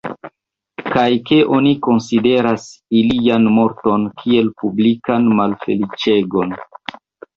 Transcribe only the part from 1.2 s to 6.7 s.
ke oni konsideras ilian morton kiel publikan malfeliĉegon.